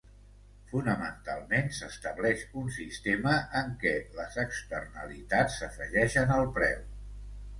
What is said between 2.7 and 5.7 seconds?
sistema en què les externalitats